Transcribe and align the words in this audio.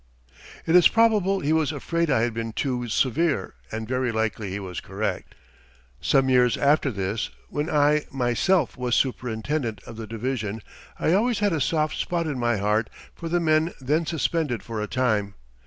It 0.65 0.75
is 0.75 0.87
probable 0.87 1.41
he 1.41 1.53
was 1.53 1.71
afraid 1.71 2.09
I 2.09 2.21
had 2.21 2.33
been 2.33 2.53
too 2.53 2.87
severe 2.87 3.53
and 3.71 3.87
very 3.87 4.11
likely 4.11 4.49
he 4.49 4.59
was 4.59 4.79
correct. 4.81 5.35
Some 6.01 6.27
years 6.27 6.57
after 6.57 6.89
this, 6.89 7.29
when 7.49 7.69
I, 7.69 8.07
myself, 8.09 8.75
was 8.77 8.95
superintendent 8.95 9.79
of 9.85 9.97
the 9.97 10.07
division 10.07 10.63
I 10.99 11.13
always 11.13 11.37
had 11.37 11.53
a 11.53 11.61
soft 11.61 11.97
spot 11.99 12.25
in 12.25 12.39
my 12.39 12.57
heart 12.57 12.89
for 13.13 13.29
the 13.29 13.39
men 13.39 13.75
then 13.79 14.07
suspended 14.07 14.63
for 14.63 14.81
a 14.81 14.87
time. 14.87 15.35